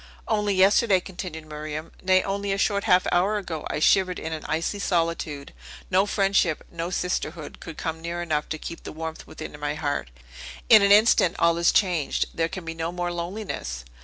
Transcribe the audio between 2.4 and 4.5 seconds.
a short half hour ago, I shivered in an